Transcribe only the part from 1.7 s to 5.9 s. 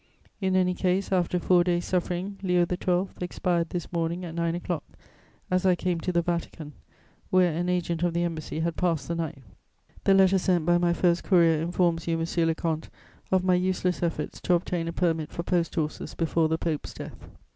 suffering, Leo XII. expired this morning at nine o'clock, as I